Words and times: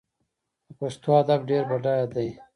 د 0.65 0.67
پښتو 0.79 1.09
ادب 1.21 1.41
ډیر 1.49 1.63
بډایه 1.69 2.07
دی. 2.15 2.29